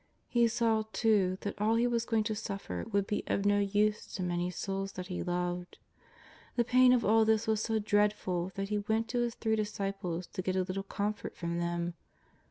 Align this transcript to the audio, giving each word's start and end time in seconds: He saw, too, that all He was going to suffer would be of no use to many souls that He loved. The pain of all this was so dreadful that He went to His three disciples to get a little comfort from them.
He 0.27 0.47
saw, 0.47 0.85
too, 0.93 1.37
that 1.41 1.61
all 1.61 1.75
He 1.75 1.85
was 1.85 2.07
going 2.07 2.23
to 2.23 2.33
suffer 2.33 2.87
would 2.91 3.05
be 3.05 3.23
of 3.27 3.45
no 3.45 3.59
use 3.59 4.07
to 4.15 4.23
many 4.23 4.49
souls 4.49 4.93
that 4.93 5.09
He 5.09 5.21
loved. 5.21 5.77
The 6.55 6.63
pain 6.63 6.91
of 6.91 7.05
all 7.05 7.23
this 7.23 7.45
was 7.45 7.61
so 7.61 7.77
dreadful 7.77 8.51
that 8.55 8.69
He 8.69 8.79
went 8.79 9.07
to 9.09 9.19
His 9.19 9.35
three 9.35 9.55
disciples 9.57 10.25
to 10.25 10.41
get 10.41 10.55
a 10.55 10.63
little 10.63 10.81
comfort 10.81 11.35
from 11.37 11.59
them. 11.59 11.93